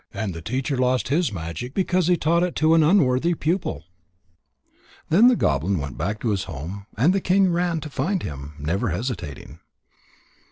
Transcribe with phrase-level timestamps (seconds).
[0.15, 3.85] And the teacher lost his magic because he taught it to an unworthy pupil."
[5.09, 6.87] Then the goblin went back to his home.
[6.97, 9.59] And the king ran to find him, never hesitating.